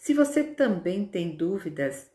Se 0.00 0.14
você 0.14 0.42
também 0.42 1.04
tem 1.04 1.36
dúvidas 1.36 2.10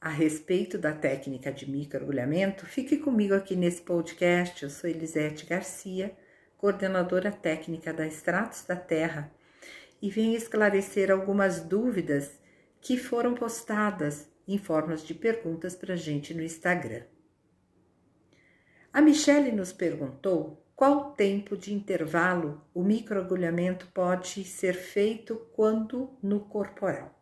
a 0.00 0.08
respeito 0.08 0.76
da 0.76 0.92
técnica 0.92 1.52
de 1.52 1.70
microagulhamento, 1.70 2.66
fique 2.66 2.96
comigo 2.96 3.32
aqui 3.32 3.54
nesse 3.54 3.80
podcast. 3.80 4.64
Eu 4.64 4.68
sou 4.68 4.90
Elisete 4.90 5.46
Garcia, 5.46 6.16
coordenadora 6.56 7.30
técnica 7.30 7.92
da 7.92 8.04
Extratos 8.04 8.64
da 8.64 8.74
Terra, 8.74 9.32
e 10.02 10.10
venho 10.10 10.36
esclarecer 10.36 11.12
algumas 11.12 11.60
dúvidas 11.60 12.40
que 12.80 12.98
foram 12.98 13.36
postadas 13.36 14.28
em 14.48 14.58
formas 14.58 15.06
de 15.06 15.14
perguntas 15.14 15.76
para 15.76 15.94
gente 15.94 16.34
no 16.34 16.42
Instagram. 16.42 17.04
A 18.92 19.00
Michele 19.00 19.52
nos 19.52 19.72
perguntou 19.72 20.66
qual 20.74 21.12
tempo 21.12 21.56
de 21.56 21.72
intervalo 21.72 22.66
o 22.74 22.82
microagulhamento 22.82 23.86
pode 23.94 24.42
ser 24.42 24.74
feito 24.74 25.36
quando 25.54 26.18
no 26.20 26.40
corporal. 26.40 27.17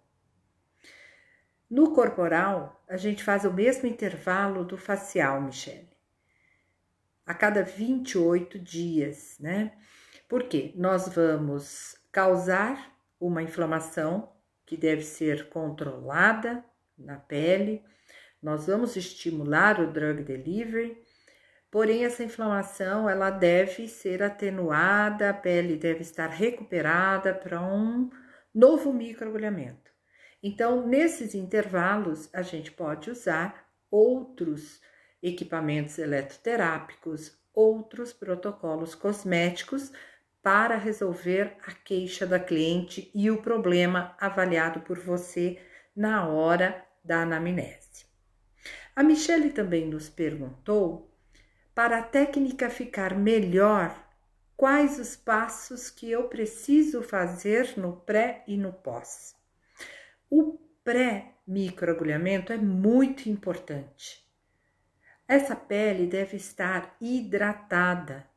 No 1.68 1.92
corporal, 1.92 2.80
a 2.88 2.96
gente 2.96 3.24
faz 3.24 3.44
o 3.44 3.52
mesmo 3.52 3.88
intervalo 3.88 4.64
do 4.64 4.76
facial, 4.76 5.40
Michele. 5.40 5.90
A 7.26 7.34
cada 7.34 7.64
28 7.64 8.56
dias, 8.56 9.36
né? 9.40 9.72
Porque 10.28 10.72
nós 10.76 11.08
vamos 11.08 11.96
causar 12.12 12.96
uma 13.18 13.42
inflamação 13.42 14.32
que 14.64 14.76
deve 14.76 15.02
ser 15.02 15.48
controlada 15.48 16.64
na 16.96 17.16
pele, 17.16 17.84
nós 18.40 18.68
vamos 18.68 18.94
estimular 18.94 19.80
o 19.80 19.92
drug 19.92 20.22
delivery, 20.22 20.96
porém 21.68 22.04
essa 22.04 22.22
inflamação 22.22 23.10
ela 23.10 23.28
deve 23.30 23.88
ser 23.88 24.22
atenuada, 24.22 25.30
a 25.30 25.34
pele 25.34 25.76
deve 25.76 26.02
estar 26.02 26.28
recuperada 26.28 27.34
para 27.34 27.60
um 27.60 28.08
novo 28.54 28.92
microagulhamento. 28.92 29.95
Então, 30.48 30.86
nesses 30.86 31.34
intervalos, 31.34 32.30
a 32.32 32.40
gente 32.40 32.70
pode 32.70 33.10
usar 33.10 33.68
outros 33.90 34.80
equipamentos 35.20 35.98
eletroterápicos, 35.98 37.36
outros 37.52 38.12
protocolos 38.12 38.94
cosméticos 38.94 39.90
para 40.40 40.76
resolver 40.76 41.56
a 41.66 41.72
queixa 41.72 42.24
da 42.24 42.38
cliente 42.38 43.10
e 43.12 43.28
o 43.28 43.42
problema 43.42 44.14
avaliado 44.20 44.82
por 44.82 45.00
você 45.00 45.58
na 45.96 46.28
hora 46.28 46.80
da 47.04 47.22
anamnese. 47.22 48.06
A 48.94 49.02
Michele 49.02 49.50
também 49.50 49.88
nos 49.88 50.08
perguntou, 50.08 51.10
para 51.74 51.98
a 51.98 52.02
técnica 52.04 52.70
ficar 52.70 53.18
melhor, 53.18 54.00
quais 54.56 55.00
os 55.00 55.16
passos 55.16 55.90
que 55.90 56.08
eu 56.08 56.28
preciso 56.28 57.02
fazer 57.02 57.76
no 57.76 57.96
pré 57.96 58.44
e 58.46 58.56
no 58.56 58.72
pós. 58.72 59.35
O 60.30 60.58
pré-microagulhamento 60.82 62.52
é 62.52 62.56
muito 62.56 63.28
importante. 63.28 64.26
Essa 65.28 65.56
pele 65.56 66.06
deve 66.06 66.36
estar 66.36 66.96
hidratada. 67.00 68.28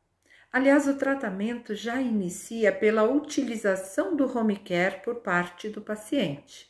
Aliás, 0.52 0.88
o 0.88 0.96
tratamento 0.96 1.74
já 1.74 2.00
inicia 2.00 2.72
pela 2.72 3.04
utilização 3.04 4.16
do 4.16 4.26
home 4.36 4.56
care 4.56 5.00
por 5.02 5.16
parte 5.16 5.68
do 5.68 5.80
paciente. 5.80 6.68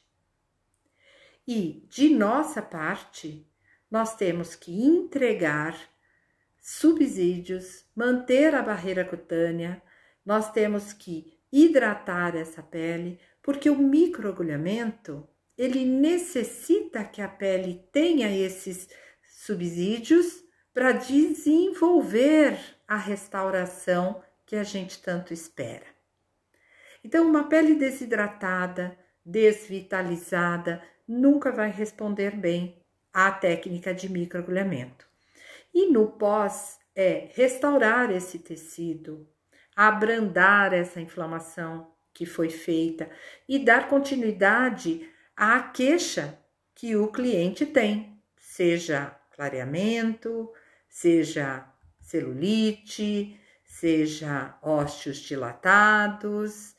E, 1.48 1.86
de 1.88 2.10
nossa 2.10 2.60
parte, 2.60 3.46
nós 3.90 4.14
temos 4.14 4.54
que 4.54 4.84
entregar 4.84 5.76
subsídios, 6.60 7.84
manter 7.96 8.54
a 8.54 8.62
barreira 8.62 9.04
cutânea, 9.04 9.82
nós 10.24 10.52
temos 10.52 10.92
que 10.92 11.40
hidratar 11.50 12.36
essa 12.36 12.62
pele, 12.62 13.18
porque 13.42 13.68
o 13.70 13.76
microagulhamento 13.76 15.28
ele 15.56 15.84
necessita 15.84 17.04
que 17.04 17.20
a 17.20 17.28
pele 17.28 17.84
tenha 17.92 18.34
esses 18.34 18.88
subsídios 19.22 20.42
para 20.72 20.92
desenvolver 20.92 22.58
a 22.88 22.96
restauração 22.96 24.22
que 24.46 24.56
a 24.56 24.62
gente 24.62 25.02
tanto 25.02 25.34
espera. 25.34 25.86
Então, 27.04 27.28
uma 27.28 27.48
pele 27.48 27.74
desidratada, 27.74 28.96
desvitalizada, 29.24 30.82
nunca 31.06 31.52
vai 31.52 31.70
responder 31.70 32.36
bem 32.36 32.82
à 33.12 33.30
técnica 33.30 33.92
de 33.92 34.10
microagulhamento. 34.10 35.06
E 35.74 35.90
no 35.90 36.12
pós 36.12 36.78
é 36.94 37.28
restaurar 37.34 38.10
esse 38.10 38.38
tecido, 38.38 39.28
abrandar 39.76 40.72
essa 40.72 41.00
inflamação 41.00 41.92
que 42.12 42.26
foi 42.26 42.50
feita 42.50 43.10
e 43.48 43.58
dar 43.58 43.88
continuidade 43.88 45.08
à 45.36 45.60
queixa 45.62 46.38
que 46.74 46.96
o 46.96 47.08
cliente 47.08 47.66
tem, 47.66 48.22
seja 48.36 49.16
clareamento, 49.34 50.52
seja 50.88 51.66
celulite, 52.00 53.38
seja 53.64 54.58
ósseos 54.62 55.18
dilatados. 55.18 56.74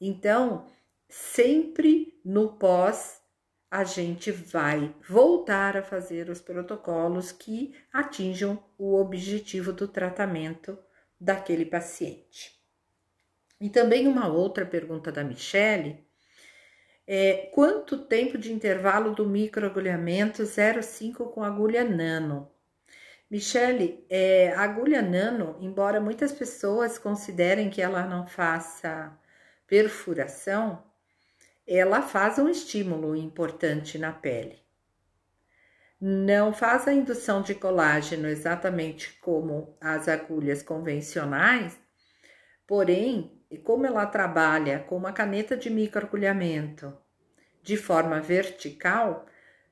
Então, 0.00 0.66
sempre 1.08 2.20
no 2.24 2.58
pós 2.58 3.20
a 3.70 3.84
gente 3.84 4.30
vai 4.30 4.94
voltar 5.08 5.76
a 5.76 5.82
fazer 5.82 6.30
os 6.30 6.40
protocolos 6.40 7.32
que 7.32 7.74
atinjam 7.92 8.62
o 8.78 8.94
objetivo 8.98 9.72
do 9.72 9.86
tratamento 9.86 10.78
daquele 11.20 11.66
paciente. 11.66 12.57
E 13.60 13.68
também 13.68 14.06
uma 14.06 14.28
outra 14.28 14.64
pergunta 14.64 15.10
da 15.10 15.24
Michele 15.24 16.06
é 17.06 17.50
quanto 17.54 18.04
tempo 18.04 18.36
de 18.36 18.52
intervalo 18.52 19.14
do 19.14 19.26
microagulhamento 19.26 20.42
0,5 20.42 21.32
com 21.32 21.42
agulha 21.42 21.82
nano? 21.82 22.50
Michele, 23.30 24.04
é, 24.08 24.52
a 24.54 24.60
agulha 24.60 25.02
nano, 25.02 25.56
embora 25.60 26.00
muitas 26.00 26.32
pessoas 26.32 26.98
considerem 26.98 27.68
que 27.70 27.82
ela 27.82 28.06
não 28.06 28.26
faça 28.26 29.18
perfuração, 29.66 30.84
ela 31.66 32.00
faz 32.00 32.38
um 32.38 32.48
estímulo 32.48 33.16
importante 33.16 33.98
na 33.98 34.12
pele. 34.12 34.62
Não 36.00 36.52
faz 36.52 36.86
a 36.86 36.92
indução 36.92 37.42
de 37.42 37.54
colágeno 37.54 38.28
exatamente 38.28 39.18
como 39.20 39.76
as 39.80 40.08
agulhas 40.08 40.62
convencionais, 40.62 41.78
porém 42.66 43.37
e 43.50 43.56
como 43.56 43.86
ela 43.86 44.06
trabalha 44.06 44.80
com 44.80 44.96
uma 44.96 45.12
caneta 45.12 45.56
de 45.56 45.70
microagulhamento 45.70 46.96
de 47.62 47.76
forma 47.76 48.20
vertical, 48.20 49.26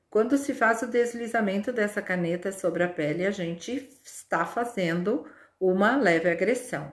quando 0.09 0.37
se 0.37 0.53
faz 0.53 0.81
o 0.81 0.87
deslizamento 0.87 1.71
dessa 1.71 2.01
caneta 2.01 2.51
sobre 2.51 2.83
a 2.83 2.89
pele, 2.89 3.25
a 3.25 3.31
gente 3.31 3.89
está 4.03 4.45
fazendo 4.45 5.27
uma 5.59 5.95
leve 5.95 6.29
agressão. 6.29 6.91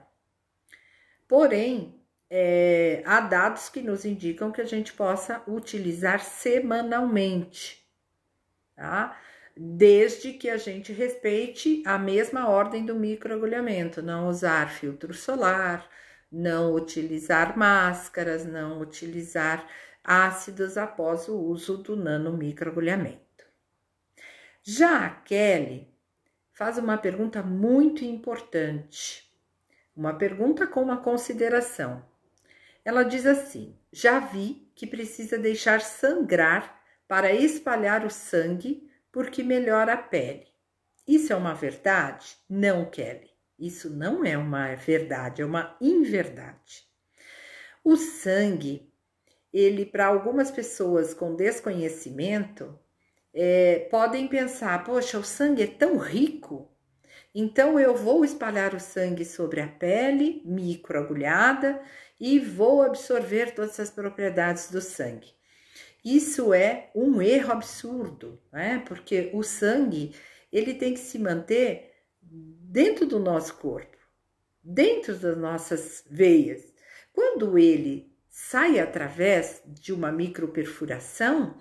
Porém, 1.27 1.99
é, 2.29 3.01
há 3.05 3.21
dados 3.21 3.69
que 3.69 3.81
nos 3.81 4.05
indicam 4.05 4.51
que 4.51 4.61
a 4.61 4.65
gente 4.65 4.93
possa 4.93 5.41
utilizar 5.47 6.19
semanalmente, 6.19 7.87
tá? 8.75 9.17
Desde 9.57 10.33
que 10.33 10.49
a 10.49 10.57
gente 10.57 10.91
respeite 10.91 11.81
a 11.85 11.97
mesma 11.97 12.49
ordem 12.49 12.85
do 12.85 12.95
microagulhamento, 12.95 14.01
não 14.01 14.27
usar 14.27 14.69
filtro 14.69 15.13
solar, 15.13 15.89
não 16.35 16.73
utilizar 16.73 17.57
máscaras, 17.57 18.45
não 18.45 18.81
utilizar 18.81 19.65
ácidos 20.03 20.77
após 20.77 21.29
o 21.29 21.37
uso 21.37 21.77
do 21.77 21.95
nanomicroagulhamento. 21.95 23.45
Já 24.61 25.05
a 25.05 25.09
Kelly 25.11 25.87
faz 26.51 26.77
uma 26.77 26.97
pergunta 26.97 27.41
muito 27.41 28.03
importante, 28.03 29.31
uma 29.95 30.13
pergunta 30.13 30.67
com 30.67 30.81
uma 30.81 30.97
consideração. 30.97 32.05
Ela 32.83 33.03
diz 33.03 33.25
assim: 33.25 33.79
já 33.89 34.19
vi 34.19 34.69
que 34.75 34.85
precisa 34.85 35.37
deixar 35.37 35.79
sangrar 35.79 36.81
para 37.07 37.33
espalhar 37.33 38.05
o 38.05 38.09
sangue 38.09 38.91
porque 39.09 39.41
melhora 39.41 39.93
a 39.93 39.97
pele. 39.97 40.47
Isso 41.07 41.31
é 41.31 41.35
uma 41.35 41.53
verdade? 41.53 42.35
Não, 42.49 42.83
Kelly. 42.89 43.34
Isso 43.57 43.89
não 43.89 44.25
é 44.25 44.37
uma 44.37 44.75
verdade, 44.75 45.41
é 45.41 45.45
uma 45.45 45.77
inverdade. 45.79 46.87
O 47.83 47.95
sangue, 47.95 48.91
ele, 49.53 49.85
para 49.85 50.07
algumas 50.07 50.51
pessoas 50.51 51.13
com 51.13 51.35
desconhecimento, 51.35 52.77
é, 53.33 53.87
podem 53.91 54.27
pensar: 54.27 54.83
poxa, 54.83 55.17
o 55.17 55.23
sangue 55.23 55.63
é 55.63 55.67
tão 55.67 55.97
rico, 55.97 56.69
então 57.33 57.79
eu 57.79 57.95
vou 57.95 58.23
espalhar 58.23 58.73
o 58.73 58.79
sangue 58.79 59.25
sobre 59.25 59.61
a 59.61 59.67
pele 59.67 60.41
microagulhada 60.45 61.81
e 62.19 62.39
vou 62.39 62.81
absorver 62.81 63.53
todas 63.53 63.79
as 63.79 63.89
propriedades 63.89 64.71
do 64.71 64.79
sangue. 64.79 65.33
Isso 66.03 66.53
é 66.53 66.91
um 66.95 67.21
erro 67.21 67.51
absurdo, 67.51 68.41
né? 68.53 68.83
Porque 68.87 69.31
o 69.33 69.43
sangue 69.43 70.15
ele 70.51 70.73
tem 70.73 70.93
que 70.93 70.99
se 70.99 71.19
manter 71.19 71.91
dentro 72.75 73.05
do 73.05 73.17
nosso 73.19 73.55
corpo, 73.55 73.95
dentro 74.61 75.15
das 75.15 75.37
nossas 75.37 76.03
veias. 76.09 76.61
Quando 77.13 77.57
ele 77.57 78.13
sai 78.29 78.79
através 78.79 79.63
de 79.65 79.93
uma 79.93 80.11
microperfuração, 80.11 81.55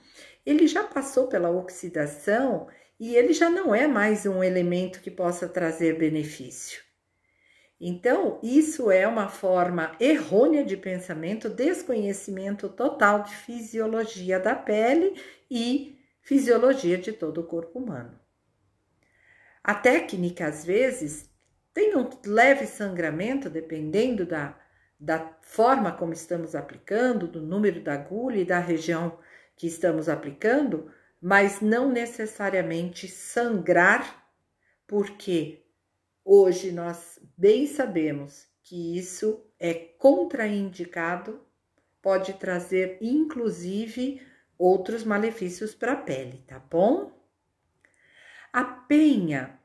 ele 0.44 0.66
já 0.66 0.82
passou 0.82 1.28
pela 1.28 1.49
oxidação 1.49 2.66
e 2.99 3.14
ele 3.14 3.32
já 3.32 3.49
não 3.49 3.72
é 3.72 3.87
mais 3.87 4.26
um 4.26 4.43
elemento 4.43 5.00
que 5.00 5.08
possa 5.08 5.46
trazer 5.46 5.96
benefício. 5.96 6.82
Então, 7.81 8.40
isso 8.43 8.90
é 8.90 9.06
uma 9.06 9.28
forma 9.28 9.94
errônea 10.00 10.64
de 10.64 10.76
pensamento, 10.76 11.49
desconhecimento 11.49 12.69
total 12.69 13.22
de 13.22 13.37
fisiologia 13.37 14.40
da 14.40 14.56
pele 14.56 15.14
e 15.49 15.96
fisiologia 16.20 16.99
de 16.99 17.12
todo 17.12 17.40
o 17.40 17.46
corpo 17.46 17.78
humano. 17.78 18.23
A 19.64 19.75
técnica, 19.75 20.46
às 20.46 20.62
vezes, 20.62 21.31
tem 21.72 21.96
um 21.96 22.06
leve 22.26 22.66
sangramento, 22.66 23.49
dependendo 23.49 24.26
da, 24.26 24.55
da 25.00 25.38
forma 25.40 25.90
como 25.90 26.12
estamos 26.12 26.55
aplicando, 26.55 27.26
do 27.26 27.40
número 27.40 27.82
da 27.82 27.94
agulha 27.94 28.40
e 28.40 28.44
da 28.44 28.58
região 28.58 29.19
que 29.56 29.66
estamos 29.66 30.06
aplicando, 30.06 30.93
mas 31.19 31.62
não 31.62 31.90
necessariamente 31.90 33.08
sangrar, 33.08 34.28
porque 34.87 35.64
hoje 36.22 36.70
nós 36.70 37.19
bem 37.34 37.67
sabemos 37.67 38.46
que 38.62 38.99
isso 38.99 39.43
é 39.58 39.72
contraindicado, 39.72 41.40
pode 42.02 42.34
trazer 42.34 42.99
inclusive 43.00 44.20
outros 44.58 45.05
malefícios 45.05 45.75
para 45.75 45.93
a 45.93 45.96
pele, 45.96 46.44
tá 46.46 46.58
bom? 46.58 47.23
A 48.54 48.62
Penha 48.62 49.58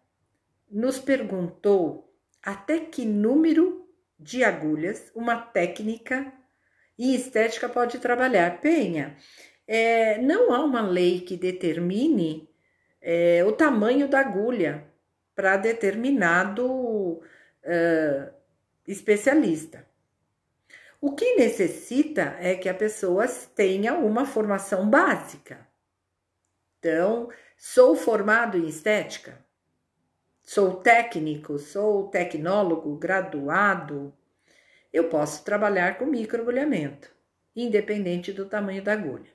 nos 0.68 0.98
perguntou 0.98 2.12
até 2.42 2.80
que 2.80 3.06
número 3.06 3.88
de 4.20 4.44
agulhas 4.44 5.12
uma 5.14 5.40
técnica 5.40 6.34
e 6.98 7.14
estética 7.14 7.70
pode 7.70 8.00
trabalhar. 8.00 8.60
Penha, 8.62 9.16
é, 9.68 10.18
não 10.18 10.52
há 10.52 10.66
uma 10.66 10.82
lei 10.82 11.22
que 11.22 11.38
determine 11.38 12.50
é, 13.00 13.46
o 13.46 13.52
tamanho 13.52 14.08
da 14.08 14.22
agulha 14.22 14.88
para 15.36 15.56
determinado 15.56 16.66
uh, 16.66 18.34
especialista. 18.88 19.88
O 21.00 21.14
que 21.14 21.36
necessita 21.36 22.38
é 22.40 22.56
que 22.56 22.68
a 22.68 22.74
pessoa 22.74 23.28
tenha 23.56 23.94
uma 23.94 24.26
formação 24.26 24.90
básica. 24.90 25.70
Então, 26.80 27.30
sou 27.60 27.94
formado 27.94 28.58
em 28.58 28.66
estética, 28.70 29.38
sou 30.42 30.78
técnico, 30.78 31.60
sou 31.60 32.08
tecnólogo, 32.08 32.96
graduado, 32.96 34.14
eu 34.94 35.10
posso 35.10 35.44
trabalhar 35.44 35.98
com 35.98 36.06
microagulhamento, 36.06 37.12
independente 37.54 38.32
do 38.32 38.46
tamanho 38.46 38.82
da 38.82 38.94
agulha. 38.94 39.30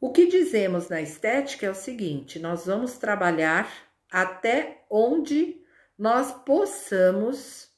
O 0.00 0.10
que 0.10 0.28
dizemos 0.28 0.88
na 0.88 1.02
estética 1.02 1.66
é 1.66 1.70
o 1.70 1.74
seguinte: 1.74 2.38
nós 2.38 2.64
vamos 2.64 2.96
trabalhar 2.96 3.70
até 4.10 4.82
onde 4.88 5.60
nós 5.98 6.32
possamos 6.32 7.70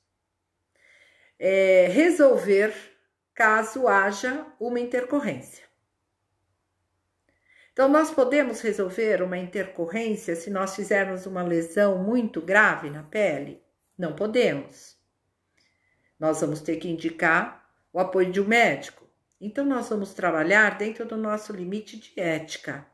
é, 1.36 1.88
resolver 1.88 2.72
caso 3.34 3.88
haja 3.88 4.46
uma 4.60 4.78
intercorrência. 4.78 5.69
Então, 7.80 7.88
nós 7.88 8.10
podemos 8.10 8.60
resolver 8.60 9.22
uma 9.22 9.38
intercorrência 9.38 10.36
se 10.36 10.50
nós 10.50 10.76
fizermos 10.76 11.24
uma 11.24 11.42
lesão 11.42 11.96
muito 11.96 12.38
grave 12.38 12.90
na 12.90 13.02
pele? 13.02 13.62
Não 13.96 14.12
podemos. 14.12 14.98
Nós 16.18 16.42
vamos 16.42 16.60
ter 16.60 16.76
que 16.76 16.90
indicar 16.90 17.66
o 17.90 17.98
apoio 17.98 18.30
de 18.30 18.38
um 18.38 18.44
médico. 18.44 19.08
Então, 19.40 19.64
nós 19.64 19.88
vamos 19.88 20.12
trabalhar 20.12 20.76
dentro 20.76 21.06
do 21.06 21.16
nosso 21.16 21.54
limite 21.54 21.96
de 21.96 22.20
ética, 22.20 22.86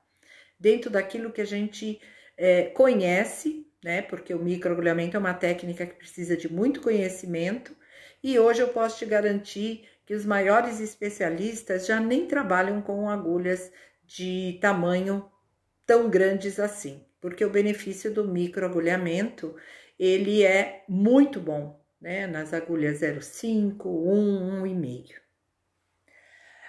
dentro 0.57 0.89
daquilo 0.89 1.33
que 1.33 1.41
a 1.41 1.47
gente 1.47 2.01
é, 2.37 2.67
conhece, 2.67 3.67
né? 3.83 4.03
Porque 4.03 4.33
o 4.33 4.39
microagulhamento 4.39 5.17
é 5.17 5.19
uma 5.19 5.35
técnica 5.35 5.85
que 5.85 5.97
precisa 5.97 6.37
de 6.37 6.49
muito 6.49 6.81
conhecimento, 6.81 7.75
e 8.23 8.39
hoje 8.39 8.63
eu 8.63 8.69
posso 8.69 8.99
te 8.99 9.05
garantir 9.05 9.89
que 10.07 10.15
os 10.15 10.25
maiores 10.25 10.79
especialistas 10.79 11.87
já 11.87 11.99
nem 11.99 12.29
trabalham 12.29 12.81
com 12.81 13.11
agulhas 13.11 13.73
de 14.07 14.59
tamanho 14.61 15.31
tão 15.85 16.09
grandes 16.09 16.59
assim, 16.59 17.05
porque 17.21 17.45
o 17.45 17.51
benefício 17.51 18.13
do 18.13 18.25
microagulhamento 18.27 19.57
ele 19.99 20.43
é 20.45 20.85
muito 20.89 21.41
bom, 21.41 21.81
né? 22.01 22.27
Nas 22.27 22.53
agulhas 22.53 23.01
0,5, 23.01 23.87
1, 23.87 24.63
1,5. 24.63 25.15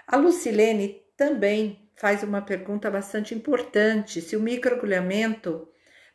A 0.07 0.15
Lucilene 0.15 1.03
também 1.17 1.89
faz 1.95 2.23
uma 2.23 2.41
pergunta 2.41 2.89
bastante 2.89 3.35
importante: 3.35 4.21
se 4.21 4.35
o 4.35 4.39
microagulhamento 4.39 5.67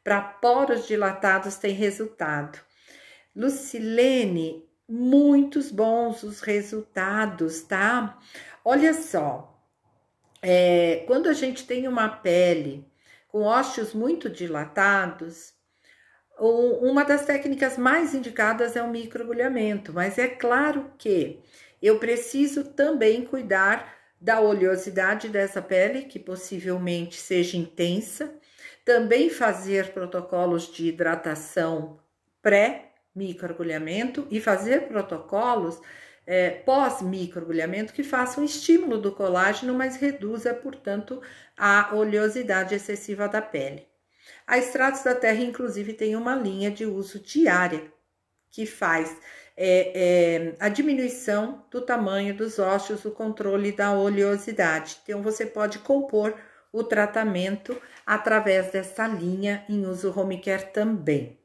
para 0.02 0.20
poros 0.20 0.86
dilatados 0.86 1.56
tem 1.56 1.74
resultado. 1.74 2.58
Lucilene, 3.34 4.68
muitos 4.88 5.70
bons 5.70 6.22
os 6.22 6.40
resultados, 6.40 7.62
tá? 7.62 8.18
Olha 8.64 8.92
só, 8.94 9.51
é, 10.42 11.04
quando 11.06 11.28
a 11.28 11.32
gente 11.32 11.64
tem 11.64 11.86
uma 11.86 12.08
pele 12.08 12.84
com 13.28 13.42
ósseos 13.42 13.94
muito 13.94 14.28
dilatados, 14.28 15.54
uma 16.38 17.04
das 17.04 17.24
técnicas 17.24 17.78
mais 17.78 18.14
indicadas 18.14 18.74
é 18.74 18.82
o 18.82 18.90
microagulhamento, 18.90 19.92
mas 19.92 20.18
é 20.18 20.26
claro 20.26 20.92
que 20.98 21.40
eu 21.80 21.98
preciso 21.98 22.64
também 22.64 23.24
cuidar 23.24 23.94
da 24.20 24.40
oleosidade 24.40 25.28
dessa 25.28 25.62
pele, 25.62 26.02
que 26.04 26.18
possivelmente 26.18 27.16
seja 27.16 27.56
intensa, 27.56 28.34
também 28.84 29.30
fazer 29.30 29.92
protocolos 29.92 30.72
de 30.72 30.88
hidratação 30.88 31.98
pré-microagulhamento 32.40 34.26
e 34.30 34.40
fazer 34.40 34.88
protocolos 34.88 35.80
é, 36.26 36.50
pós-microagulhamento 36.50 37.92
que 37.92 38.02
façam 38.02 38.44
estímulo 38.44 38.98
do 38.98 39.12
colágeno, 39.12 39.74
mas 39.74 39.96
reduza, 39.96 40.54
portanto, 40.54 41.20
a 41.56 41.94
oleosidade 41.94 42.74
excessiva 42.74 43.28
da 43.28 43.42
pele. 43.42 43.86
A 44.46 44.58
Extratos 44.58 45.02
da 45.02 45.14
Terra, 45.14 45.42
inclusive, 45.42 45.92
tem 45.92 46.16
uma 46.16 46.34
linha 46.34 46.70
de 46.70 46.84
uso 46.84 47.18
diária 47.18 47.92
que 48.50 48.66
faz 48.66 49.16
é, 49.56 49.92
é, 49.94 50.54
a 50.60 50.68
diminuição 50.68 51.64
do 51.70 51.80
tamanho 51.80 52.34
dos 52.34 52.58
ossos, 52.58 53.04
o 53.04 53.10
controle 53.10 53.72
da 53.72 53.92
oleosidade. 53.92 54.98
Então, 55.02 55.22
você 55.22 55.46
pode 55.46 55.78
compor 55.80 56.34
o 56.72 56.82
tratamento 56.82 57.80
através 58.06 58.70
dessa 58.70 59.06
linha 59.06 59.64
em 59.68 59.86
uso 59.86 60.18
home 60.18 60.40
care 60.40 60.72
também. 60.72 61.38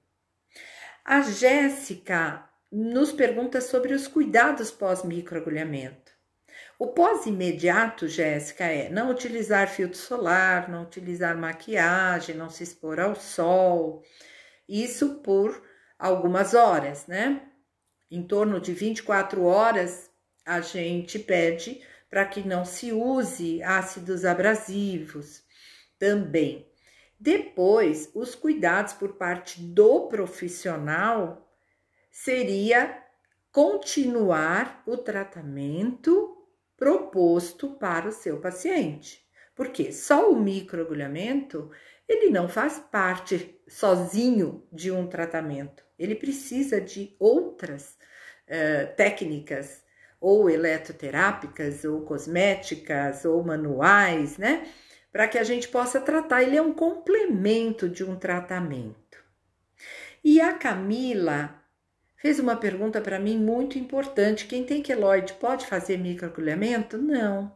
A 1.04 1.22
Jéssica 1.22 2.47
nos 2.72 3.12
pergunta 3.12 3.62
sobre 3.62 3.94
os 3.94 4.08
cuidados 4.08 4.72
pós-microagulhamento. 4.72 6.12
O 6.80 6.88
pós-imediato, 6.88 8.08
Jéssica, 8.08 8.66
é 8.66 8.90
não 8.90 9.10
utilizar 9.10 9.68
filtro 9.68 9.98
solar, 9.98 10.70
não 10.70 10.84
utilizar 10.84 11.38
maquiagem, 11.38 12.36
não 12.36 12.50
se 12.50 12.64
expor 12.64 13.00
ao 13.00 13.16
sol. 13.16 14.04
Isso 14.68 15.16
por 15.16 15.64
algumas 15.98 16.54
horas, 16.54 17.08
né? 17.08 17.42
Em 18.12 18.22
torno 18.22 18.60
de 18.60 18.74
24 18.74 19.44
horas, 19.44 20.10
a 20.46 20.62
gente 20.62 21.18
pede 21.18 21.82
para 22.10 22.26
que 22.26 22.48
não 22.48 22.64
se 22.64 22.92
use 22.92 23.62
ácidos 23.64 24.24
abrasivos 24.24 25.44
também. 25.98 26.68
Depois, 27.20 28.10
os 28.14 28.36
cuidados 28.36 28.94
por 28.94 29.14
parte 29.14 29.60
do 29.62 30.08
profissional 30.08 31.47
seria 32.24 32.98
continuar 33.52 34.82
o 34.88 34.98
tratamento 34.98 36.36
proposto 36.76 37.76
para 37.76 38.10
o 38.10 38.12
seu 38.12 38.40
paciente. 38.40 39.24
Porque 39.56 39.92
só 39.92 40.32
o 40.32 40.40
microagulhamento, 40.40 41.70
ele 42.10 42.32
não 42.32 42.50
faz 42.50 42.80
parte 42.80 43.60
sozinho 43.68 44.68
de 44.74 44.92
um 44.92 45.08
tratamento. 45.08 45.84
Ele 45.98 46.16
precisa 46.16 46.82
de 46.82 47.16
outras 47.20 47.96
uh, 48.48 48.96
técnicas, 48.96 49.84
ou 50.20 50.50
eletroterápicas, 50.50 51.86
ou 51.86 52.02
cosméticas, 52.02 53.26
ou 53.26 53.44
manuais, 53.44 54.40
né? 54.40 54.68
Para 55.12 55.28
que 55.28 55.38
a 55.38 55.44
gente 55.44 55.68
possa 55.68 56.02
tratar. 56.02 56.42
Ele 56.42 56.58
é 56.58 56.62
um 56.62 56.74
complemento 56.74 57.88
de 57.88 58.04
um 58.04 58.16
tratamento. 58.16 59.24
E 60.24 60.42
a 60.42 60.54
Camila 60.54 61.67
fez 62.18 62.40
uma 62.40 62.56
pergunta 62.56 63.00
para 63.00 63.20
mim 63.20 63.38
muito 63.38 63.78
importante. 63.78 64.48
Quem 64.48 64.66
tem 64.66 64.82
queloide 64.82 65.34
pode 65.34 65.66
fazer 65.66 65.98
microagulhamento? 65.98 66.98
Não. 66.98 67.56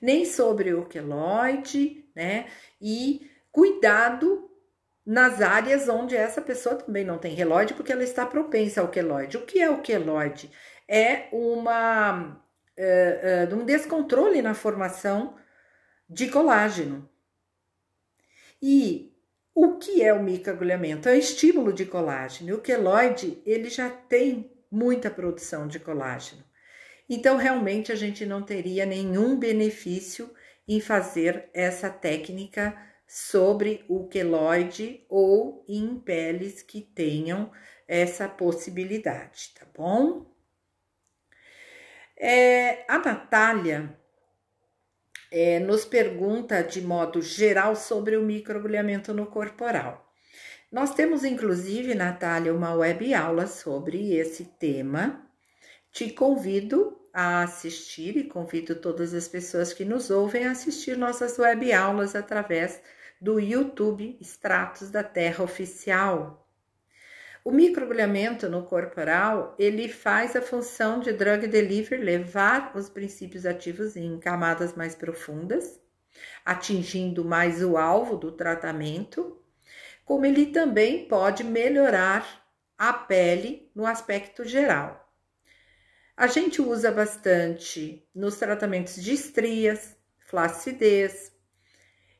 Nem 0.00 0.24
sobre 0.24 0.72
o 0.72 0.86
queloide, 0.86 2.04
né? 2.14 2.46
E 2.80 3.30
cuidado 3.50 4.48
nas 5.04 5.40
áreas 5.40 5.88
onde 5.88 6.16
essa 6.16 6.40
pessoa 6.40 6.76
também 6.76 7.04
não 7.04 7.18
tem 7.18 7.34
queloide, 7.34 7.74
porque 7.74 7.92
ela 7.92 8.04
está 8.04 8.24
propensa 8.24 8.80
ao 8.80 8.88
queloide. 8.88 9.36
O 9.36 9.44
que 9.44 9.60
é 9.60 9.68
o 9.68 9.82
queloide? 9.82 10.50
É 10.88 11.28
uma 11.32 12.40
uh, 12.78 13.46
de 13.46 13.54
um 13.54 13.64
descontrole 13.64 14.40
na 14.40 14.54
formação 14.54 15.36
de 16.08 16.28
colágeno. 16.28 17.08
E 18.60 19.11
o 19.54 19.76
que 19.78 20.02
é 20.02 20.12
o 20.12 20.22
microagulhamento? 20.22 21.08
É 21.08 21.12
o 21.12 21.18
estímulo 21.18 21.72
de 21.72 21.84
colágeno. 21.84 22.56
o 22.56 22.60
queloide, 22.60 23.42
ele 23.44 23.68
já 23.68 23.90
tem 23.90 24.50
muita 24.70 25.10
produção 25.10 25.68
de 25.68 25.78
colágeno. 25.78 26.42
Então, 27.08 27.36
realmente, 27.36 27.92
a 27.92 27.94
gente 27.94 28.24
não 28.24 28.42
teria 28.42 28.86
nenhum 28.86 29.38
benefício 29.38 30.30
em 30.66 30.80
fazer 30.80 31.50
essa 31.52 31.90
técnica 31.90 32.74
sobre 33.06 33.84
o 33.88 34.08
queloide 34.08 35.04
ou 35.08 35.64
em 35.68 35.98
peles 35.98 36.62
que 36.62 36.80
tenham 36.80 37.52
essa 37.86 38.26
possibilidade, 38.26 39.52
tá 39.58 39.66
bom? 39.76 40.32
É, 42.16 42.86
a 42.88 42.98
Natália 42.98 43.98
é, 45.32 45.58
nos 45.58 45.86
pergunta 45.86 46.62
de 46.62 46.82
modo 46.82 47.22
geral 47.22 47.74
sobre 47.74 48.18
o 48.18 48.22
microagulhamento 48.22 49.14
no 49.14 49.24
corporal. 49.24 50.06
Nós 50.70 50.94
temos, 50.94 51.24
inclusive, 51.24 51.94
Natália, 51.94 52.54
uma 52.54 52.74
web 52.74 53.14
aula 53.14 53.46
sobre 53.46 54.14
esse 54.14 54.44
tema. 54.44 55.26
Te 55.90 56.10
convido 56.10 56.98
a 57.14 57.42
assistir 57.42 58.16
e 58.16 58.24
convido 58.24 58.74
todas 58.76 59.14
as 59.14 59.26
pessoas 59.26 59.72
que 59.72 59.84
nos 59.84 60.10
ouvem 60.10 60.46
a 60.46 60.52
assistir 60.52 60.96
nossas 60.96 61.38
web 61.38 61.72
aulas 61.72 62.14
através 62.14 62.80
do 63.20 63.40
YouTube 63.40 64.16
Extratos 64.20 64.90
da 64.90 65.02
Terra 65.02 65.44
Oficial. 65.44 66.41
O 67.44 67.50
microagulhamento 67.50 68.48
no 68.48 68.64
corporal, 68.64 69.56
ele 69.58 69.88
faz 69.88 70.36
a 70.36 70.40
função 70.40 71.00
de 71.00 71.12
drug 71.12 71.48
delivery, 71.48 72.00
levar 72.00 72.76
os 72.76 72.88
princípios 72.88 73.44
ativos 73.44 73.96
em 73.96 74.16
camadas 74.20 74.74
mais 74.74 74.94
profundas, 74.94 75.80
atingindo 76.44 77.24
mais 77.24 77.60
o 77.62 77.76
alvo 77.76 78.16
do 78.16 78.30
tratamento, 78.30 79.42
como 80.04 80.24
ele 80.24 80.46
também 80.46 81.08
pode 81.08 81.42
melhorar 81.42 82.46
a 82.78 82.92
pele 82.92 83.68
no 83.74 83.86
aspecto 83.86 84.44
geral. 84.44 85.12
A 86.16 86.28
gente 86.28 86.62
usa 86.62 86.92
bastante 86.92 88.08
nos 88.14 88.36
tratamentos 88.36 89.02
de 89.02 89.14
estrias, 89.14 89.96
flacidez 90.18 91.32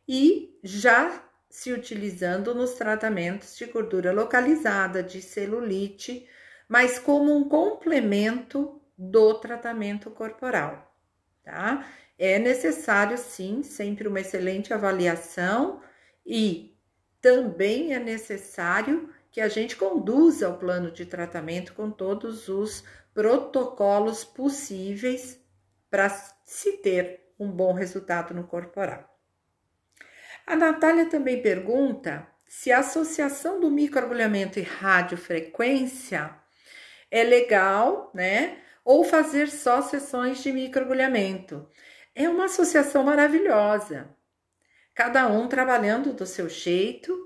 e 0.08 0.58
já 0.64 1.22
se 1.52 1.70
utilizando 1.70 2.54
nos 2.54 2.72
tratamentos 2.72 3.54
de 3.58 3.66
gordura 3.66 4.10
localizada, 4.10 5.02
de 5.02 5.20
celulite, 5.20 6.26
mas 6.66 6.98
como 6.98 7.36
um 7.36 7.46
complemento 7.46 8.80
do 8.96 9.34
tratamento 9.34 10.10
corporal, 10.10 10.96
tá? 11.44 11.86
É 12.18 12.38
necessário 12.38 13.18
sim, 13.18 13.62
sempre 13.62 14.08
uma 14.08 14.20
excelente 14.20 14.72
avaliação 14.72 15.82
e 16.24 16.74
também 17.20 17.92
é 17.92 17.98
necessário 17.98 19.12
que 19.30 19.40
a 19.40 19.48
gente 19.48 19.76
conduza 19.76 20.48
o 20.48 20.58
plano 20.58 20.90
de 20.90 21.04
tratamento 21.04 21.74
com 21.74 21.90
todos 21.90 22.48
os 22.48 22.82
protocolos 23.12 24.24
possíveis 24.24 25.38
para 25.90 26.08
se 26.46 26.78
ter 26.78 27.34
um 27.38 27.50
bom 27.50 27.74
resultado 27.74 28.32
no 28.32 28.44
corporal. 28.44 29.11
A 30.46 30.56
Natália 30.56 31.06
também 31.06 31.40
pergunta 31.40 32.26
se 32.46 32.70
a 32.70 32.80
associação 32.80 33.60
do 33.60 33.70
microagulhamento 33.70 34.58
e 34.58 34.62
radiofrequência 34.62 36.34
é 37.10 37.22
legal, 37.22 38.10
né? 38.14 38.58
Ou 38.84 39.04
fazer 39.04 39.48
só 39.48 39.80
sessões 39.80 40.42
de 40.42 40.52
microagulhamento. 40.52 41.68
É 42.14 42.28
uma 42.28 42.46
associação 42.46 43.04
maravilhosa. 43.04 44.14
Cada 44.94 45.28
um 45.28 45.48
trabalhando 45.48 46.12
do 46.12 46.26
seu 46.26 46.48
jeito, 46.48 47.16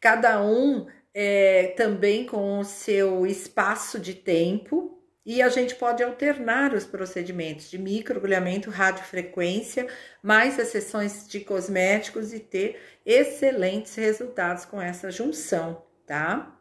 cada 0.00 0.40
um 0.42 0.86
é, 1.14 1.74
também 1.76 2.24
com 2.24 2.60
o 2.60 2.64
seu 2.64 3.26
espaço 3.26 3.98
de 3.98 4.14
tempo, 4.14 5.01
e 5.24 5.40
a 5.40 5.48
gente 5.48 5.74
pode 5.76 6.02
alternar 6.02 6.74
os 6.74 6.84
procedimentos 6.84 7.70
de 7.70 7.78
microagulhamento, 7.78 8.70
radiofrequência, 8.70 9.86
mais 10.22 10.58
as 10.58 10.68
sessões 10.68 11.28
de 11.28 11.40
cosméticos 11.40 12.32
e 12.32 12.40
ter 12.40 12.80
excelentes 13.06 13.94
resultados 13.94 14.64
com 14.64 14.80
essa 14.82 15.10
junção, 15.10 15.82
tá? 16.06 16.58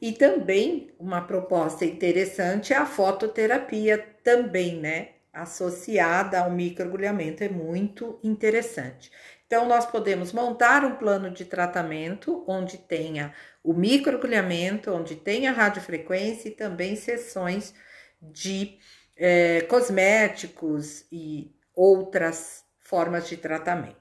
E 0.00 0.12
também 0.12 0.90
uma 0.98 1.22
proposta 1.22 1.84
interessante 1.84 2.72
é 2.72 2.76
a 2.76 2.86
fototerapia 2.86 3.98
também, 4.22 4.78
né? 4.78 5.10
Associada 5.32 6.40
ao 6.40 6.50
microagulhamento 6.50 7.44
é 7.44 7.48
muito 7.48 8.18
interessante. 8.22 9.10
Então, 9.50 9.66
nós 9.66 9.84
podemos 9.84 10.32
montar 10.32 10.84
um 10.84 10.94
plano 10.94 11.28
de 11.28 11.44
tratamento 11.44 12.44
onde 12.46 12.78
tenha 12.78 13.34
o 13.64 13.74
microagulhamento, 13.74 14.92
onde 14.92 15.16
tenha 15.16 15.50
radiofrequência 15.50 16.48
e 16.48 16.52
também 16.52 16.94
sessões 16.94 17.74
de 18.22 18.78
é, 19.16 19.62
cosméticos 19.62 21.04
e 21.10 21.52
outras 21.74 22.64
formas 22.78 23.28
de 23.28 23.36
tratamento. 23.36 23.96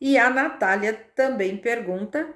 E 0.00 0.16
a 0.16 0.30
Natália 0.30 0.94
também 1.14 1.58
pergunta 1.58 2.34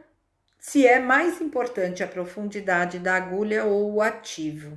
se 0.59 0.87
é 0.87 1.00
mais 1.00 1.41
importante 1.41 2.02
a 2.02 2.07
profundidade 2.07 2.99
da 2.99 3.14
agulha 3.14 3.64
ou 3.64 3.95
o 3.95 4.02
ativo. 4.02 4.76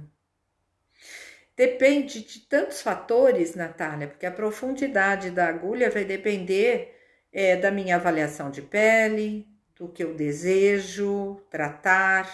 Depende 1.55 2.21
de 2.21 2.39
tantos 2.41 2.81
fatores, 2.81 3.55
Natália, 3.55 4.07
porque 4.07 4.25
a 4.25 4.31
profundidade 4.31 5.31
da 5.31 5.47
agulha 5.47 5.89
vai 5.89 6.03
depender 6.03 6.93
é, 7.31 7.55
da 7.55 7.71
minha 7.71 7.95
avaliação 7.95 8.51
de 8.51 8.61
pele, 8.61 9.47
do 9.75 9.87
que 9.87 10.03
eu 10.03 10.13
desejo 10.13 11.41
tratar. 11.49 12.29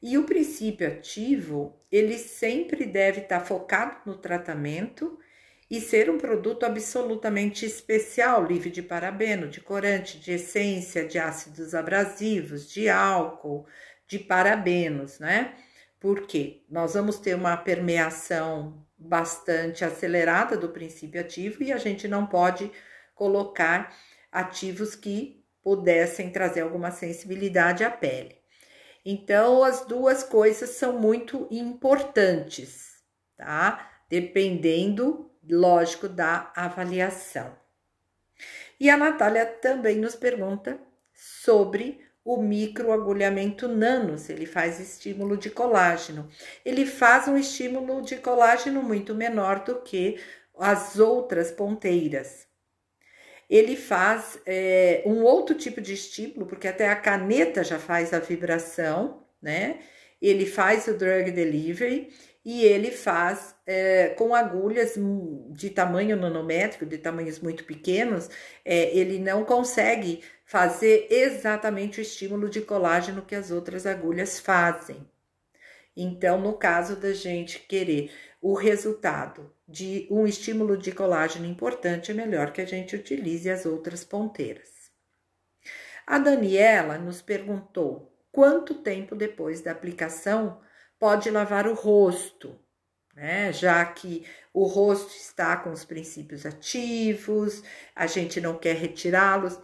E 0.00 0.16
o 0.16 0.24
princípio 0.24 0.86
ativo, 0.86 1.80
ele 1.90 2.18
sempre 2.18 2.84
deve 2.84 3.22
estar 3.22 3.40
focado 3.40 3.96
no 4.06 4.16
tratamento 4.16 5.18
e 5.68 5.80
ser 5.80 6.08
um 6.08 6.18
produto 6.18 6.64
absolutamente 6.64 7.66
especial, 7.66 8.44
livre 8.44 8.70
de 8.70 8.82
parabeno, 8.82 9.48
de 9.48 9.60
corante, 9.60 10.20
de 10.20 10.32
essência, 10.32 11.04
de 11.04 11.18
ácidos 11.18 11.74
abrasivos, 11.74 12.70
de 12.70 12.88
álcool, 12.88 13.66
de 14.06 14.20
parabenos, 14.20 15.18
né? 15.18 15.54
Porque 16.00 16.64
nós 16.68 16.94
vamos 16.94 17.18
ter 17.18 17.34
uma 17.34 17.56
permeação 17.56 18.86
bastante 18.98 19.84
acelerada 19.84 20.56
do 20.56 20.68
princípio 20.68 21.20
ativo 21.20 21.62
e 21.62 21.72
a 21.72 21.76
gente 21.76 22.08
não 22.08 22.26
pode 22.26 22.70
colocar 23.14 23.94
ativos 24.30 24.94
que 24.94 25.44
pudessem 25.62 26.30
trazer 26.30 26.60
alguma 26.60 26.90
sensibilidade 26.90 27.82
à 27.82 27.90
pele. 27.90 28.36
Então, 29.04 29.62
as 29.62 29.86
duas 29.86 30.22
coisas 30.22 30.70
são 30.70 30.98
muito 30.98 31.46
importantes, 31.50 33.02
tá? 33.36 33.90
Dependendo, 34.08 35.30
lógico, 35.48 36.08
da 36.08 36.52
avaliação. 36.54 37.56
E 38.78 38.90
a 38.90 38.96
Natália 38.96 39.46
também 39.46 39.96
nos 39.96 40.14
pergunta 40.14 40.78
sobre 41.12 42.04
o 42.26 42.42
microagulhamento 42.42 43.68
nanos, 43.68 44.28
ele 44.28 44.46
faz 44.46 44.80
estímulo 44.80 45.36
de 45.36 45.48
colágeno. 45.48 46.28
Ele 46.64 46.84
faz 46.84 47.28
um 47.28 47.36
estímulo 47.36 48.02
de 48.02 48.16
colágeno 48.16 48.82
muito 48.82 49.14
menor 49.14 49.62
do 49.62 49.80
que 49.80 50.18
as 50.58 50.98
outras 50.98 51.52
ponteiras. 51.52 52.48
Ele 53.48 53.76
faz 53.76 54.40
é, 54.44 55.04
um 55.06 55.22
outro 55.22 55.54
tipo 55.54 55.80
de 55.80 55.94
estímulo, 55.94 56.46
porque 56.46 56.66
até 56.66 56.88
a 56.88 56.96
caneta 56.96 57.62
já 57.62 57.78
faz 57.78 58.12
a 58.12 58.18
vibração, 58.18 59.24
né? 59.40 59.78
Ele 60.20 60.46
faz 60.46 60.88
o 60.88 60.94
drug 60.94 61.30
delivery 61.30 62.12
e 62.46 62.62
ele 62.62 62.92
faz 62.92 63.56
é, 63.66 64.10
com 64.10 64.32
agulhas 64.32 64.94
de 65.50 65.68
tamanho 65.68 66.16
nanométrico, 66.16 66.86
de 66.86 66.96
tamanhos 66.96 67.40
muito 67.40 67.64
pequenos, 67.64 68.30
é, 68.64 68.96
ele 68.96 69.18
não 69.18 69.44
consegue 69.44 70.22
fazer 70.44 71.08
exatamente 71.10 71.98
o 71.98 72.02
estímulo 72.02 72.48
de 72.48 72.60
colágeno 72.60 73.22
que 73.22 73.34
as 73.34 73.50
outras 73.50 73.84
agulhas 73.84 74.38
fazem. 74.38 75.04
Então, 75.96 76.40
no 76.40 76.52
caso 76.52 76.94
da 76.94 77.12
gente 77.12 77.58
querer 77.58 78.12
o 78.40 78.54
resultado 78.54 79.52
de 79.66 80.06
um 80.08 80.24
estímulo 80.24 80.76
de 80.76 80.92
colágeno 80.92 81.46
importante, 81.46 82.12
é 82.12 82.14
melhor 82.14 82.52
que 82.52 82.60
a 82.60 82.64
gente 82.64 82.94
utilize 82.94 83.50
as 83.50 83.66
outras 83.66 84.04
ponteiras. 84.04 84.70
A 86.06 86.16
Daniela 86.20 86.96
nos 86.96 87.20
perguntou 87.20 88.16
quanto 88.30 88.72
tempo 88.72 89.16
depois 89.16 89.60
da 89.60 89.72
aplicação 89.72 90.64
pode 90.98 91.30
lavar 91.30 91.66
o 91.66 91.74
rosto, 91.74 92.58
né? 93.14 93.52
Já 93.52 93.84
que 93.84 94.24
o 94.52 94.64
rosto 94.64 95.14
está 95.16 95.56
com 95.56 95.70
os 95.70 95.84
princípios 95.84 96.44
ativos, 96.44 97.62
a 97.94 98.06
gente 98.06 98.40
não 98.40 98.58
quer 98.58 98.76
retirá-los. 98.76 99.58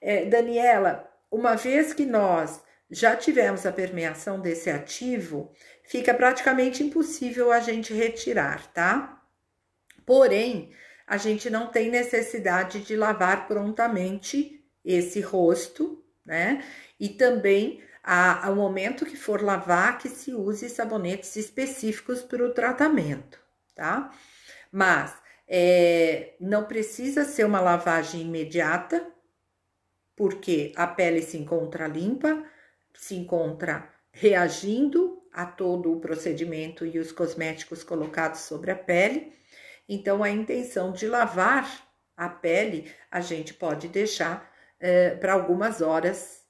É, 0.00 0.24
Daniela, 0.26 1.10
uma 1.30 1.54
vez 1.56 1.92
que 1.92 2.04
nós 2.04 2.62
já 2.90 3.16
tivemos 3.16 3.66
a 3.66 3.72
permeação 3.72 4.40
desse 4.40 4.70
ativo, 4.70 5.52
fica 5.84 6.14
praticamente 6.14 6.82
impossível 6.82 7.52
a 7.52 7.60
gente 7.60 7.92
retirar, 7.92 8.66
tá? 8.72 9.22
Porém, 10.06 10.70
a 11.06 11.16
gente 11.16 11.50
não 11.50 11.68
tem 11.68 11.90
necessidade 11.90 12.80
de 12.80 12.96
lavar 12.96 13.46
prontamente 13.46 14.64
esse 14.84 15.20
rosto, 15.20 16.02
né? 16.24 16.64
E 16.98 17.08
também 17.08 17.82
ao 18.10 18.54
momento 18.54 19.04
que 19.04 19.16
for 19.16 19.42
lavar, 19.42 19.98
que 19.98 20.08
se 20.08 20.32
use 20.32 20.70
sabonetes 20.70 21.36
específicos 21.36 22.22
para 22.22 22.42
o 22.42 22.54
tratamento, 22.54 23.38
tá? 23.74 24.10
Mas 24.72 25.14
é, 25.46 26.34
não 26.40 26.64
precisa 26.64 27.24
ser 27.24 27.44
uma 27.44 27.60
lavagem 27.60 28.22
imediata, 28.22 29.06
porque 30.16 30.72
a 30.74 30.86
pele 30.86 31.20
se 31.20 31.36
encontra 31.36 31.86
limpa, 31.86 32.44
se 32.94 33.14
encontra 33.14 33.92
reagindo 34.10 35.22
a 35.30 35.44
todo 35.44 35.92
o 35.92 36.00
procedimento 36.00 36.86
e 36.86 36.98
os 36.98 37.12
cosméticos 37.12 37.84
colocados 37.84 38.40
sobre 38.40 38.70
a 38.70 38.76
pele. 38.76 39.34
Então, 39.86 40.24
a 40.24 40.30
intenção 40.30 40.92
de 40.92 41.06
lavar 41.06 41.86
a 42.16 42.28
pele 42.28 42.90
a 43.10 43.20
gente 43.20 43.52
pode 43.52 43.86
deixar 43.86 44.50
é, 44.80 45.10
para 45.10 45.34
algumas 45.34 45.80
horas 45.82 46.42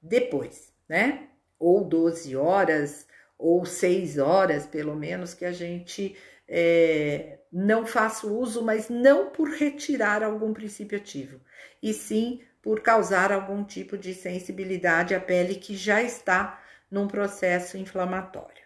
depois, 0.00 0.73
né? 0.88 1.28
Ou 1.58 1.84
12 1.84 2.36
horas, 2.36 3.06
ou 3.38 3.64
6 3.64 4.18
horas, 4.18 4.66
pelo 4.66 4.94
menos, 4.94 5.34
que 5.34 5.44
a 5.44 5.52
gente 5.52 6.16
é, 6.48 7.38
não 7.52 7.86
faça 7.86 8.26
uso, 8.26 8.62
mas 8.62 8.88
não 8.88 9.30
por 9.30 9.48
retirar 9.50 10.22
algum 10.22 10.52
princípio 10.52 10.98
ativo, 10.98 11.40
e 11.82 11.92
sim 11.92 12.42
por 12.60 12.80
causar 12.80 13.30
algum 13.30 13.62
tipo 13.62 13.96
de 13.98 14.14
sensibilidade 14.14 15.14
à 15.14 15.20
pele 15.20 15.56
que 15.56 15.76
já 15.76 16.02
está 16.02 16.62
num 16.90 17.06
processo 17.06 17.76
inflamatório. 17.76 18.64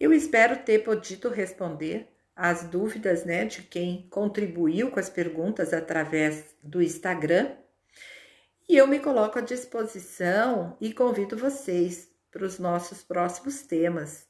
Eu 0.00 0.12
espero 0.12 0.56
ter 0.64 0.80
podido 0.82 1.28
responder 1.28 2.08
as 2.34 2.64
dúvidas 2.64 3.24
né, 3.24 3.44
de 3.44 3.62
quem 3.62 4.06
contribuiu 4.10 4.90
com 4.90 4.98
as 4.98 5.10
perguntas 5.10 5.72
através 5.72 6.56
do 6.62 6.82
Instagram. 6.82 7.52
E 8.72 8.76
eu 8.78 8.86
me 8.86 8.98
coloco 8.98 9.38
à 9.38 9.42
disposição 9.42 10.78
e 10.80 10.94
convido 10.94 11.36
vocês 11.36 12.10
para 12.30 12.46
os 12.46 12.58
nossos 12.58 13.02
próximos 13.02 13.60
temas, 13.60 14.26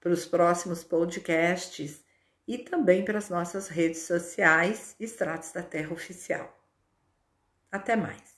para 0.00 0.10
os 0.10 0.24
próximos 0.24 0.82
podcasts 0.82 2.02
e 2.48 2.56
também 2.56 3.04
para 3.04 3.18
as 3.18 3.28
nossas 3.28 3.68
redes 3.68 4.00
sociais 4.00 4.96
Estratos 4.98 5.52
da 5.52 5.62
Terra 5.62 5.92
Oficial. 5.92 6.58
Até 7.70 7.94
mais! 7.94 8.33